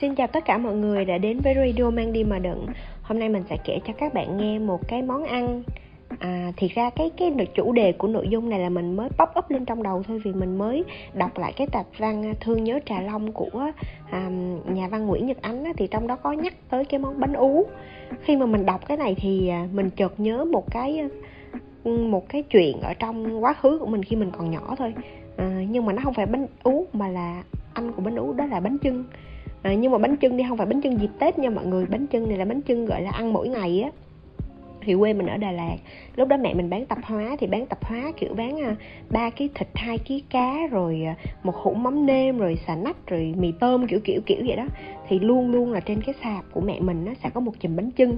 Xin 0.00 0.14
chào 0.14 0.26
tất 0.26 0.44
cả 0.44 0.58
mọi 0.58 0.74
người 0.74 1.04
đã 1.04 1.18
đến 1.18 1.40
với 1.40 1.54
Radio 1.54 1.90
Mang 1.90 2.12
đi 2.12 2.24
mà 2.24 2.38
đựng. 2.38 2.66
Hôm 3.02 3.18
nay 3.18 3.28
mình 3.28 3.42
sẽ 3.48 3.56
kể 3.64 3.80
cho 3.86 3.92
các 3.98 4.14
bạn 4.14 4.36
nghe 4.36 4.58
một 4.58 4.88
cái 4.88 5.02
món 5.02 5.24
ăn. 5.24 5.62
À, 6.18 6.52
thiệt 6.56 6.70
ra 6.74 6.90
cái 6.90 7.10
cái 7.16 7.32
chủ 7.54 7.72
đề 7.72 7.92
của 7.92 8.08
nội 8.08 8.28
dung 8.28 8.48
này 8.48 8.58
là 8.58 8.68
mình 8.68 8.96
mới 8.96 9.08
pop 9.08 9.28
up 9.38 9.50
lên 9.50 9.64
trong 9.64 9.82
đầu 9.82 10.02
thôi 10.02 10.20
vì 10.24 10.32
mình 10.32 10.58
mới 10.58 10.84
đọc 11.14 11.38
lại 11.38 11.52
cái 11.56 11.66
tập 11.66 11.86
văn 11.98 12.34
thương 12.40 12.64
nhớ 12.64 12.78
trà 12.86 13.00
long 13.00 13.32
của 13.32 13.70
à, 14.10 14.28
nhà 14.66 14.88
văn 14.88 15.06
Nguyễn 15.06 15.26
Nhật 15.26 15.42
Ánh 15.42 15.64
á, 15.64 15.72
thì 15.76 15.86
trong 15.86 16.06
đó 16.06 16.16
có 16.16 16.32
nhắc 16.32 16.54
tới 16.70 16.84
cái 16.84 17.00
món 17.00 17.20
bánh 17.20 17.32
ú. 17.32 17.66
Khi 18.20 18.36
mà 18.36 18.46
mình 18.46 18.66
đọc 18.66 18.88
cái 18.88 18.96
này 18.96 19.14
thì 19.18 19.48
à, 19.48 19.68
mình 19.72 19.90
chợt 19.90 20.20
nhớ 20.20 20.44
một 20.44 20.70
cái 20.70 21.00
ừ, 21.84 21.98
một 21.98 22.28
cái 22.28 22.42
chuyện 22.42 22.80
ở 22.80 22.94
trong 22.94 23.44
quá 23.44 23.52
khứ 23.52 23.78
của 23.78 23.86
mình 23.86 24.02
khi 24.02 24.16
mình 24.16 24.30
còn 24.30 24.50
nhỏ 24.50 24.74
thôi. 24.78 24.94
À, 25.36 25.60
nhưng 25.70 25.86
mà 25.86 25.92
nó 25.92 26.02
không 26.04 26.14
phải 26.14 26.26
bánh 26.26 26.46
ú 26.62 26.86
mà 26.92 27.08
là 27.08 27.42
anh 27.74 27.92
của 27.92 28.02
bánh 28.02 28.16
ú 28.16 28.32
đó 28.32 28.46
là 28.46 28.60
bánh 28.60 28.78
chưng 28.78 29.04
à, 29.62 29.74
nhưng 29.74 29.92
mà 29.92 29.98
bánh 29.98 30.16
trưng 30.20 30.36
đi 30.36 30.44
không 30.48 30.58
phải 30.58 30.66
bánh 30.66 30.82
trưng 30.82 31.00
dịp 31.00 31.10
tết 31.18 31.38
nha 31.38 31.50
mọi 31.50 31.66
người. 31.66 31.86
Bánh 31.86 32.06
trưng 32.12 32.28
này 32.28 32.38
là 32.38 32.44
bánh 32.44 32.60
trưng 32.68 32.86
gọi 32.86 33.02
là 33.02 33.10
ăn 33.10 33.32
mỗi 33.32 33.48
ngày 33.48 33.80
á. 33.80 33.90
Thì 34.82 34.94
quê 34.98 35.12
mình 35.12 35.26
ở 35.26 35.36
Đà 35.36 35.52
Lạt. 35.52 35.76
Lúc 36.16 36.28
đó 36.28 36.36
mẹ 36.36 36.54
mình 36.54 36.70
bán 36.70 36.86
tạp 36.86 36.98
hóa 37.04 37.36
thì 37.38 37.46
bán 37.46 37.66
tạp 37.66 37.84
hóa 37.84 38.12
kiểu 38.16 38.34
bán 38.34 38.60
à, 38.60 38.76
ba 39.10 39.30
ký 39.30 39.48
thịt 39.54 39.68
hai 39.74 39.98
ký 39.98 40.22
cá 40.30 40.66
rồi 40.70 41.02
à, 41.06 41.14
một 41.42 41.54
hũ 41.56 41.74
mắm 41.74 42.06
nêm 42.06 42.38
rồi 42.38 42.58
xà 42.66 42.76
nách 42.76 43.06
rồi 43.06 43.34
mì 43.38 43.52
tôm 43.52 43.86
kiểu 43.86 44.00
kiểu 44.04 44.20
kiểu 44.26 44.38
vậy 44.46 44.56
đó. 44.56 44.66
Thì 45.08 45.18
luôn 45.18 45.52
luôn 45.52 45.72
là 45.72 45.80
trên 45.80 46.00
cái 46.00 46.14
sạp 46.22 46.44
của 46.52 46.60
mẹ 46.60 46.80
mình 46.80 47.04
nó 47.04 47.12
sẽ 47.22 47.30
có 47.30 47.40
một 47.40 47.52
chùm 47.60 47.76
bánh 47.76 47.90
trưng 47.98 48.16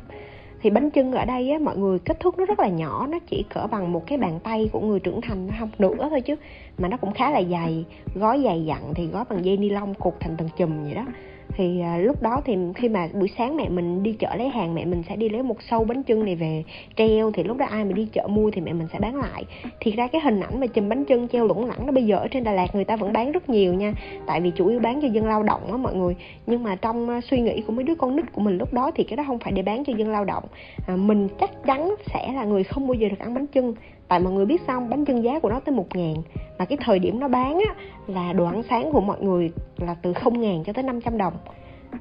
thì 0.62 0.70
bánh 0.70 0.90
trưng 0.90 1.12
ở 1.12 1.24
đây 1.24 1.50
á 1.50 1.58
mọi 1.58 1.76
người 1.76 1.98
kích 1.98 2.20
thước 2.20 2.38
nó 2.38 2.44
rất 2.44 2.60
là 2.60 2.68
nhỏ 2.68 3.06
nó 3.10 3.18
chỉ 3.18 3.44
cỡ 3.54 3.66
bằng 3.66 3.92
một 3.92 4.06
cái 4.06 4.18
bàn 4.18 4.38
tay 4.44 4.68
của 4.72 4.80
người 4.80 5.00
trưởng 5.00 5.20
thành 5.20 5.46
nó 5.46 5.54
không 5.58 5.70
nữa 5.78 6.06
thôi 6.10 6.20
chứ. 6.20 6.36
Mà 6.78 6.88
nó 6.88 6.96
cũng 6.96 7.12
khá 7.12 7.30
là 7.30 7.42
dày 7.50 7.84
gói 8.14 8.42
dày 8.44 8.64
dặn 8.64 8.94
thì 8.94 9.06
gói 9.06 9.24
bằng 9.30 9.44
dây 9.44 9.56
ni 9.56 9.70
lông 9.70 9.94
cục 9.94 10.20
thành 10.20 10.36
từng 10.36 10.48
chùm 10.56 10.84
vậy 10.84 10.94
đó 10.94 11.06
thì 11.56 11.80
à, 11.80 11.98
lúc 11.98 12.22
đó 12.22 12.40
thì 12.44 12.56
khi 12.74 12.88
mà 12.88 13.08
buổi 13.12 13.30
sáng 13.38 13.56
mẹ 13.56 13.68
mình 13.68 14.02
đi 14.02 14.12
chợ 14.12 14.34
lấy 14.36 14.48
hàng 14.48 14.74
mẹ 14.74 14.84
mình 14.84 15.02
sẽ 15.08 15.16
đi 15.16 15.28
lấy 15.28 15.42
một 15.42 15.56
sâu 15.70 15.84
bánh 15.84 16.02
trưng 16.04 16.24
này 16.24 16.36
về 16.36 16.64
treo. 16.96 17.30
Thì 17.32 17.42
lúc 17.42 17.56
đó 17.56 17.66
ai 17.66 17.84
mà 17.84 17.92
đi 17.92 18.08
chợ 18.12 18.26
mua 18.26 18.50
thì 18.50 18.60
mẹ 18.60 18.72
mình 18.72 18.86
sẽ 18.92 18.98
bán 18.98 19.16
lại. 19.16 19.44
Thì 19.80 19.90
ra 19.90 20.06
cái 20.06 20.20
hình 20.20 20.40
ảnh 20.40 20.60
mà 20.60 20.66
chùm 20.66 20.88
bánh 20.88 21.04
trưng 21.08 21.28
treo 21.28 21.46
lủng 21.46 21.66
lẳng 21.66 21.86
đó 21.86 21.92
bây 21.92 22.04
giờ 22.04 22.16
ở 22.16 22.28
trên 22.28 22.44
Đà 22.44 22.52
Lạt 22.52 22.74
người 22.74 22.84
ta 22.84 22.96
vẫn 22.96 23.12
bán 23.12 23.32
rất 23.32 23.48
nhiều 23.48 23.74
nha. 23.74 23.92
Tại 24.26 24.40
vì 24.40 24.50
chủ 24.50 24.68
yếu 24.68 24.80
bán 24.80 25.00
cho 25.02 25.08
dân 25.08 25.26
lao 25.26 25.42
động 25.42 25.72
á 25.72 25.76
mọi 25.76 25.94
người. 25.94 26.16
Nhưng 26.46 26.62
mà 26.62 26.76
trong 26.76 27.08
à, 27.10 27.20
suy 27.20 27.40
nghĩ 27.40 27.62
của 27.66 27.72
mấy 27.72 27.84
đứa 27.84 27.94
con 27.94 28.16
nít 28.16 28.32
của 28.32 28.40
mình 28.40 28.58
lúc 28.58 28.72
đó 28.74 28.90
thì 28.94 29.04
cái 29.04 29.16
đó 29.16 29.24
không 29.26 29.38
phải 29.38 29.52
để 29.52 29.62
bán 29.62 29.84
cho 29.84 29.92
dân 29.96 30.10
lao 30.10 30.24
động. 30.24 30.44
À, 30.86 30.96
mình 30.96 31.28
chắc 31.40 31.50
chắn 31.64 31.94
sẽ 32.06 32.32
là 32.32 32.44
người 32.44 32.64
không 32.64 32.86
bao 32.86 32.94
giờ 32.94 33.08
được 33.08 33.18
ăn 33.18 33.34
bánh 33.34 33.46
trưng 33.54 33.74
tại 34.08 34.20
mọi 34.20 34.32
người 34.32 34.46
biết 34.46 34.60
xong 34.66 34.90
bánh 34.90 35.04
chân 35.04 35.24
giá 35.24 35.38
của 35.38 35.48
nó 35.48 35.60
tới 35.60 35.74
một 35.74 35.96
ngàn. 35.96 36.14
Mà 36.58 36.64
cái 36.64 36.78
thời 36.80 36.98
điểm 36.98 37.20
nó 37.20 37.28
bán 37.28 37.60
á, 37.68 37.74
là 38.06 38.32
đồ 38.32 38.44
ăn 38.44 38.62
sáng 38.70 38.92
của 38.92 39.00
mọi 39.00 39.20
người 39.20 39.52
là 39.78 39.94
từ 39.94 40.12
không 40.12 40.40
ngàn 40.40 40.64
cho 40.64 40.72
tới 40.72 40.82
500 40.82 41.18
đồng. 41.18 41.34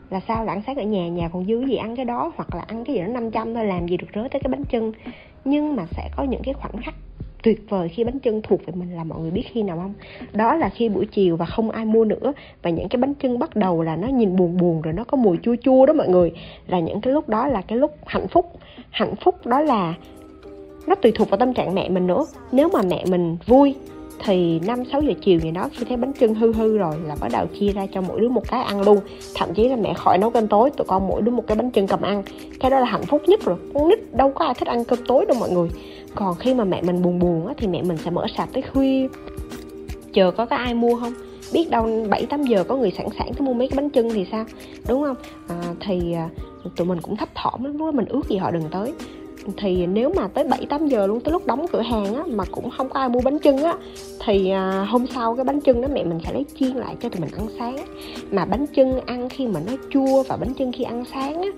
Là 0.09 0.19
sao? 0.27 0.45
Là 0.45 0.53
ăn 0.53 0.61
sáng 0.67 0.75
ở 0.75 0.83
nhà 0.83 1.07
nhà 1.07 1.29
còn 1.33 1.45
dư 1.45 1.65
gì 1.65 1.75
ăn 1.75 1.95
cái 1.95 2.05
đó, 2.05 2.31
hoặc 2.35 2.55
là 2.55 2.61
ăn 2.61 2.85
cái 2.85 2.95
gì 2.95 3.01
đó 3.01 3.07
500 3.07 3.53
thôi, 3.53 3.65
làm 3.65 3.87
gì 3.87 3.97
được 3.97 4.07
rớt 4.15 4.31
tới 4.31 4.41
cái 4.43 4.51
bánh 4.51 4.65
trưng. 4.71 4.91
Nhưng 5.45 5.75
mà 5.75 5.85
sẽ 5.91 6.09
có 6.15 6.23
những 6.23 6.41
cái 6.43 6.53
khoảnh 6.53 6.81
khắc 6.81 6.95
tuyệt 7.43 7.69
vời 7.69 7.89
khi 7.89 8.03
bánh 8.03 8.19
trưng 8.19 8.41
thuộc 8.41 8.65
về 8.65 8.73
mình 8.75 8.95
là 8.95 9.03
mọi 9.03 9.19
người 9.19 9.31
biết 9.31 9.43
khi 9.51 9.63
nào 9.63 9.77
không? 9.77 9.93
Đó 10.33 10.55
là 10.55 10.69
khi 10.69 10.89
buổi 10.89 11.05
chiều 11.05 11.37
và 11.37 11.45
không 11.45 11.71
ai 11.71 11.85
mua 11.85 12.05
nữa. 12.05 12.33
Và 12.61 12.69
những 12.69 12.89
cái 12.89 13.01
bánh 13.01 13.13
trưng 13.15 13.39
bắt 13.39 13.55
đầu 13.55 13.81
là 13.81 13.95
nó 13.95 14.07
nhìn 14.07 14.35
buồn 14.35 14.57
buồn, 14.57 14.81
rồi 14.81 14.93
nó 14.93 15.03
có 15.03 15.17
mùi 15.17 15.37
chua 15.43 15.55
chua 15.61 15.85
đó 15.85 15.93
mọi 15.93 16.09
người. 16.09 16.31
Là 16.67 16.79
những 16.79 17.01
cái 17.01 17.13
lúc 17.13 17.29
đó 17.29 17.47
là 17.47 17.61
cái 17.61 17.77
lúc 17.77 17.97
hạnh 18.05 18.27
phúc. 18.27 18.45
Hạnh 18.89 19.15
phúc 19.15 19.45
đó 19.45 19.61
là 19.61 19.93
nó 20.87 20.95
tùy 20.95 21.11
thuộc 21.11 21.29
vào 21.29 21.37
tâm 21.37 21.53
trạng 21.53 21.75
mẹ 21.75 21.89
mình 21.89 22.07
nữa. 22.07 22.25
Nếu 22.51 22.69
mà 22.73 22.81
mẹ 22.81 23.05
mình 23.09 23.37
vui 23.47 23.75
thì 24.25 24.59
năm 24.59 24.83
sáu 24.91 25.01
giờ 25.01 25.13
chiều 25.21 25.39
gì 25.39 25.51
đó 25.51 25.69
khi 25.71 25.85
thấy 25.85 25.97
bánh 25.97 26.11
trưng 26.19 26.35
hư 26.35 26.53
hư 26.53 26.77
rồi 26.77 26.95
là 27.07 27.15
bắt 27.21 27.27
đầu 27.31 27.45
chia 27.59 27.71
ra 27.71 27.85
cho 27.93 28.01
mỗi 28.01 28.21
đứa 28.21 28.29
một 28.29 28.47
cái 28.47 28.63
ăn 28.63 28.81
luôn. 28.81 28.99
Thậm 29.35 29.53
chí 29.53 29.67
là 29.67 29.75
mẹ 29.75 29.93
khỏi 29.93 30.17
nấu 30.17 30.29
cơm 30.29 30.47
tối 30.47 30.69
tụi 30.69 30.85
con 30.87 31.07
mỗi 31.07 31.21
đứa 31.21 31.31
một 31.31 31.43
cái 31.47 31.57
bánh 31.57 31.71
trưng 31.71 31.87
cầm 31.87 32.01
ăn. 32.01 32.23
Cái 32.59 32.71
đó 32.71 32.79
là 32.79 32.85
hạnh 32.85 33.05
phúc 33.05 33.21
nhất 33.27 33.45
rồi. 33.45 33.57
Con 33.73 33.89
nít 33.89 33.99
đâu 34.13 34.31
có 34.31 34.45
ai 34.45 34.53
thích 34.53 34.67
ăn 34.67 34.85
cơm 34.85 34.99
tối 35.07 35.25
đâu 35.25 35.37
mọi 35.39 35.49
người. 35.51 35.69
Còn 36.15 36.35
khi 36.35 36.53
mà 36.53 36.63
mẹ 36.63 36.81
mình 36.81 37.01
buồn 37.01 37.19
buồn 37.19 37.47
á, 37.47 37.53
thì 37.57 37.67
mẹ 37.67 37.81
mình 37.81 37.97
sẽ 37.97 38.11
mở 38.11 38.25
sạp 38.37 38.53
tới 38.53 38.63
khuya. 38.73 39.07
Chờ 40.13 40.31
có 40.31 40.45
cái 40.45 40.59
ai 40.59 40.73
mua 40.73 40.95
không? 40.95 41.13
Biết 41.53 41.69
đâu 41.69 42.05
bảy 42.09 42.25
tám 42.25 42.43
giờ 42.43 42.63
có 42.63 42.75
người 42.75 42.91
sẵn 42.97 43.05
sàng 43.17 43.33
tới 43.33 43.41
mua 43.47 43.53
mấy 43.53 43.67
cái 43.67 43.77
bánh 43.77 43.89
trưng 43.91 44.09
thì 44.09 44.25
sao? 44.31 44.45
Đúng 44.87 45.03
không? 45.03 45.15
À, 45.47 45.55
thì 45.79 46.13
à, 46.13 46.29
tụi 46.75 46.87
mình 46.87 47.01
cũng 47.01 47.15
thấp 47.15 47.29
thỏm 47.35 47.63
lắm. 47.63 47.77
Lúc 47.77 47.87
đó 47.87 47.91
mình 47.91 48.05
ước 48.05 48.29
gì 48.29 48.37
họ 48.37 48.51
đừng 48.51 48.63
tới 48.71 48.93
thì 49.57 49.85
nếu 49.87 50.13
mà 50.15 50.27
tới 50.27 50.43
7 50.43 50.65
8 50.65 50.87
giờ 50.87 51.07
luôn 51.07 51.19
tới 51.19 51.31
lúc 51.31 51.45
đóng 51.45 51.65
cửa 51.71 51.81
hàng 51.81 52.15
á 52.15 52.23
mà 52.27 52.43
cũng 52.51 52.69
không 52.69 52.89
có 52.89 52.99
ai 52.99 53.09
mua 53.09 53.21
bánh 53.21 53.39
trưng 53.39 53.63
á 53.63 53.75
thì 54.25 54.49
à, 54.49 54.85
hôm 54.89 55.05
sau 55.15 55.35
cái 55.35 55.45
bánh 55.45 55.61
trưng 55.61 55.81
đó 55.81 55.87
mẹ 55.93 56.03
mình 56.03 56.19
sẽ 56.25 56.33
lấy 56.33 56.45
chiên 56.59 56.75
lại 56.75 56.95
cho 57.01 57.09
tụi 57.09 57.21
mình 57.21 57.31
ăn 57.37 57.47
sáng. 57.59 57.75
Mà 58.31 58.45
bánh 58.45 58.65
trưng 58.75 59.01
ăn 59.01 59.29
khi 59.29 59.47
mà 59.47 59.59
nó 59.67 59.73
chua 59.89 60.23
và 60.23 60.37
bánh 60.37 60.53
trưng 60.53 60.71
khi 60.71 60.83
ăn 60.83 61.03
sáng 61.13 61.41
á 61.41 61.49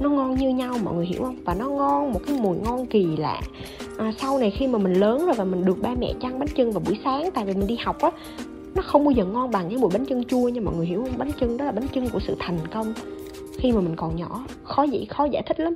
nó 0.00 0.08
ngon 0.08 0.34
như 0.34 0.48
nhau 0.48 0.74
mọi 0.82 0.94
người 0.94 1.06
hiểu 1.06 1.22
không? 1.22 1.36
Và 1.44 1.54
nó 1.54 1.68
ngon 1.68 2.12
một 2.12 2.20
cái 2.26 2.38
mùi 2.40 2.56
ngon 2.56 2.86
kỳ 2.86 3.06
lạ. 3.16 3.40
À, 3.98 4.12
sau 4.18 4.38
này 4.38 4.50
khi 4.50 4.66
mà 4.66 4.78
mình 4.78 4.92
lớn 4.92 5.26
rồi 5.26 5.34
và 5.34 5.44
mình 5.44 5.64
được 5.64 5.82
ba 5.82 5.94
mẹ 6.00 6.12
chăn 6.20 6.38
bánh 6.38 6.48
trưng 6.56 6.72
vào 6.72 6.82
buổi 6.86 6.98
sáng 7.04 7.30
tại 7.34 7.44
vì 7.44 7.54
mình 7.54 7.66
đi 7.66 7.76
học 7.76 8.00
á 8.00 8.10
nó 8.74 8.82
không 8.82 9.04
bao 9.04 9.10
giờ 9.10 9.24
ngon 9.24 9.50
bằng 9.50 9.68
cái 9.68 9.78
mùi 9.78 9.90
bánh 9.92 10.06
trưng 10.06 10.24
chua 10.24 10.48
nha 10.48 10.60
mọi 10.60 10.74
người 10.74 10.86
hiểu 10.86 11.02
không? 11.02 11.18
Bánh 11.18 11.30
trưng 11.40 11.56
đó 11.56 11.64
là 11.64 11.72
bánh 11.72 11.88
trưng 11.94 12.08
của 12.08 12.20
sự 12.26 12.36
thành 12.38 12.58
công 12.74 12.94
khi 13.58 13.72
mà 13.72 13.80
mình 13.80 13.96
còn 13.96 14.16
nhỏ. 14.16 14.44
Khó 14.64 14.82
dĩ 14.82 15.04
khó 15.04 15.24
giải 15.24 15.42
thích 15.46 15.60
lắm 15.60 15.74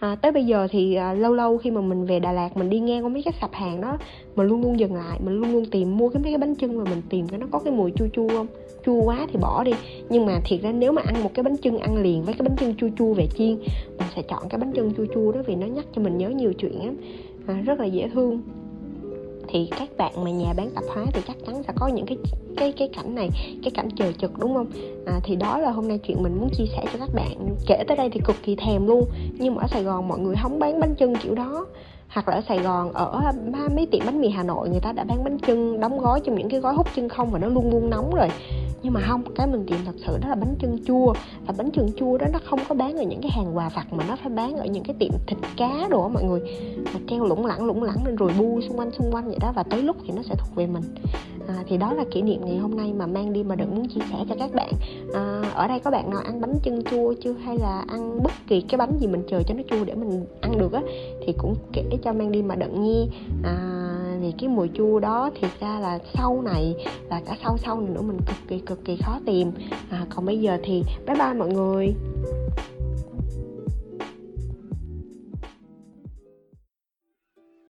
à, 0.00 0.16
tới 0.22 0.32
bây 0.32 0.44
giờ 0.44 0.68
thì 0.70 0.94
à, 0.94 1.12
lâu 1.12 1.34
lâu 1.34 1.58
khi 1.58 1.70
mà 1.70 1.80
mình 1.80 2.04
về 2.04 2.20
Đà 2.20 2.32
Lạt 2.32 2.56
mình 2.56 2.70
đi 2.70 2.80
ngang 2.80 3.04
qua 3.04 3.08
mấy 3.08 3.22
cái 3.22 3.34
sạp 3.40 3.52
hàng 3.52 3.80
đó 3.80 3.98
mình 4.36 4.46
luôn 4.46 4.62
luôn 4.62 4.78
dừng 4.78 4.94
lại 4.94 5.20
mình 5.24 5.34
luôn 5.34 5.52
luôn 5.52 5.64
tìm 5.70 5.96
mua 5.96 6.08
cái 6.08 6.22
mấy 6.22 6.32
cái 6.32 6.38
bánh 6.38 6.56
trưng 6.56 6.78
mà 6.78 6.84
mình 6.84 7.02
tìm 7.08 7.28
cái 7.28 7.38
nó 7.38 7.46
có 7.50 7.58
cái 7.58 7.72
mùi 7.72 7.92
chua 7.96 8.06
chua 8.12 8.28
không? 8.28 8.46
Chua 8.86 9.02
quá 9.04 9.26
thì 9.32 9.38
bỏ 9.40 9.64
đi. 9.64 9.72
Nhưng 10.10 10.26
mà 10.26 10.40
thiệt 10.44 10.62
ra 10.62 10.72
nếu 10.72 10.92
mà 10.92 11.02
ăn 11.02 11.22
một 11.22 11.30
cái 11.34 11.42
bánh 11.42 11.56
trưng 11.56 11.78
ăn 11.78 12.02
liền 12.02 12.22
với 12.22 12.34
cái 12.34 12.48
bánh 12.48 12.56
trưng 12.56 12.74
chua 12.74 12.88
chua 12.98 13.14
về 13.14 13.26
chiên 13.26 13.58
mình 13.98 14.08
sẽ 14.16 14.22
chọn 14.22 14.48
cái 14.48 14.58
bánh 14.58 14.72
trưng 14.76 14.94
chua 14.96 15.06
chua 15.14 15.32
đó 15.32 15.42
vì 15.46 15.54
nó 15.54 15.66
nhắc 15.66 15.84
cho 15.96 16.02
mình 16.02 16.18
nhớ 16.18 16.28
nhiều 16.28 16.52
chuyện 16.52 16.86
lắm. 16.86 16.96
À, 17.46 17.62
rất 17.66 17.80
là 17.80 17.84
dễ 17.84 18.08
thương 18.08 18.42
thì 19.52 19.68
các 19.78 19.88
bạn 19.96 20.24
mà 20.24 20.30
nhà 20.30 20.52
bán 20.56 20.70
tạp 20.74 20.84
hóa 20.94 21.04
thì 21.12 21.20
chắc 21.26 21.36
chắn 21.46 21.62
sẽ 21.62 21.72
có 21.76 21.88
những 21.88 22.06
cái 22.06 22.18
cái 22.56 22.72
cái 22.72 22.88
cảnh 22.96 23.14
này 23.14 23.30
cái 23.62 23.70
cảnh 23.70 23.88
chờ 23.96 24.12
trực 24.12 24.38
đúng 24.38 24.54
không? 24.54 24.66
À, 25.06 25.20
thì 25.24 25.36
đó 25.36 25.58
là 25.58 25.70
hôm 25.70 25.88
nay 25.88 25.98
chuyện 25.98 26.22
mình 26.22 26.38
muốn 26.40 26.48
chia 26.58 26.66
sẻ 26.66 26.84
cho 26.92 26.98
các 26.98 27.14
bạn. 27.14 27.56
Kể 27.66 27.84
tới 27.88 27.96
đây 27.96 28.10
thì 28.12 28.20
cực 28.24 28.36
kỳ 28.42 28.56
thèm 28.56 28.86
luôn. 28.86 29.04
Nhưng 29.38 29.54
mà 29.54 29.62
ở 29.62 29.66
sài 29.66 29.82
gòn 29.82 30.08
mọi 30.08 30.18
người 30.18 30.36
không 30.42 30.58
bán 30.58 30.80
bánh 30.80 30.94
chưng 30.94 31.16
kiểu 31.16 31.34
đó. 31.34 31.66
Hoặc 32.08 32.28
là 32.28 32.34
ở 32.34 32.40
Sài 32.48 32.58
Gòn 32.58 32.92
ở 32.92 33.32
mấy 33.76 33.86
tiệm 33.86 34.00
bánh 34.06 34.20
mì 34.20 34.28
Hà 34.28 34.42
Nội 34.42 34.68
người 34.68 34.80
ta 34.80 34.92
đã 34.92 35.04
bán 35.04 35.24
bánh 35.24 35.38
chưng 35.38 35.80
đóng 35.80 35.98
gói 35.98 36.20
trong 36.20 36.34
những 36.34 36.48
cái 36.48 36.60
gói 36.60 36.74
hút 36.74 36.86
chân 36.96 37.08
không 37.08 37.30
và 37.30 37.38
nó 37.38 37.48
luôn 37.48 37.70
luôn 37.70 37.90
nóng 37.90 38.14
rồi 38.14 38.28
nhưng 38.82 38.92
mà 38.92 39.00
không 39.08 39.22
cái 39.34 39.46
mình 39.46 39.64
tìm 39.66 39.78
thật 39.84 39.94
sự 40.06 40.18
đó 40.18 40.28
là 40.28 40.34
bánh 40.34 40.54
trưng 40.60 40.78
chua. 40.86 41.12
Và 41.46 41.54
bánh 41.58 41.70
trưng 41.70 41.88
chua 41.96 42.18
đó 42.18 42.26
nó 42.32 42.38
không 42.44 42.58
có 42.68 42.74
bán 42.74 42.96
ở 42.96 43.02
những 43.02 43.20
cái 43.22 43.30
hàng 43.30 43.56
quà 43.56 43.68
vặt 43.74 43.92
mà 43.92 44.04
nó 44.08 44.16
phải 44.16 44.32
bán 44.32 44.56
ở 44.56 44.66
những 44.66 44.84
cái 44.84 44.96
tiệm 44.98 45.12
thịt 45.26 45.38
cá 45.56 45.88
đồ 45.90 46.02
á 46.02 46.08
mọi 46.08 46.24
người. 46.24 46.40
Mà 46.94 47.00
treo 47.08 47.24
lủng 47.24 47.46
lẳng 47.46 47.64
lủng 47.64 47.82
lẳng 47.82 48.06
lên 48.06 48.16
rồi 48.16 48.32
bu 48.38 48.60
xung 48.60 48.78
quanh 48.78 48.90
xung 48.90 49.10
quanh 49.14 49.26
vậy 49.26 49.38
đó 49.40 49.52
và 49.56 49.62
tới 49.62 49.82
lúc 49.82 49.96
thì 50.06 50.12
nó 50.16 50.22
sẽ 50.22 50.34
thuộc 50.38 50.54
về 50.54 50.66
mình. 50.66 50.82
À, 51.48 51.64
thì 51.68 51.76
đó 51.76 51.92
là 51.92 52.04
kỷ 52.10 52.22
niệm 52.22 52.40
ngày 52.44 52.56
hôm 52.56 52.76
nay 52.76 52.92
mà 52.92 53.06
mang 53.06 53.32
đi 53.32 53.42
mà 53.42 53.54
đừng 53.54 53.74
muốn 53.74 53.88
chia 53.88 54.00
sẻ 54.10 54.16
cho 54.28 54.34
các 54.38 54.54
bạn. 54.54 54.72
À, 55.14 55.42
ở 55.54 55.68
đây 55.68 55.80
có 55.80 55.90
bạn 55.90 56.10
nào 56.10 56.20
ăn 56.20 56.40
bánh 56.40 56.54
trưng 56.64 56.82
chua 56.90 57.14
chưa? 57.14 57.32
Hay 57.32 57.58
là 57.58 57.84
ăn 57.88 58.22
bất 58.22 58.32
kỳ 58.48 58.60
cái 58.60 58.78
bánh 58.78 58.92
gì 59.00 59.06
mình 59.06 59.22
chờ 59.30 59.42
cho 59.42 59.54
nó 59.54 59.62
chua 59.70 59.84
để 59.84 59.94
mình 59.94 60.26
ăn 60.40 60.58
được 60.58 60.72
á 60.72 60.82
thì 61.26 61.32
cũng 61.38 61.54
kể 61.72 61.84
cho 62.02 62.12
mang 62.12 62.32
đi 62.32 62.42
mà 62.42 62.54
đừng 62.54 62.82
nhi 62.82 63.08
à, 63.42 63.79
thì 64.22 64.34
cái 64.38 64.48
mùi 64.48 64.70
chua 64.74 65.00
đó 65.00 65.30
thì 65.40 65.48
ra 65.60 65.80
là 65.80 65.98
sau 66.14 66.42
này 66.42 66.74
và 67.08 67.20
cả 67.26 67.36
sau 67.42 67.56
sau 67.58 67.80
nữa 67.80 68.02
mình 68.02 68.18
cực 68.26 68.36
kỳ 68.48 68.58
cực 68.58 68.84
kỳ 68.84 68.96
khó 68.96 69.18
tìm. 69.26 69.52
À, 69.90 70.06
còn 70.14 70.26
bây 70.26 70.40
giờ 70.40 70.58
thì 70.62 70.82
bye 71.06 71.16
bye 71.16 71.34
mọi 71.34 71.48
người. 71.48 71.94